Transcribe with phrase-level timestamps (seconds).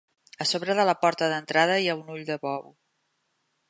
[0.45, 2.69] A sobre de la porta d'entrada hi ha un ull de bou.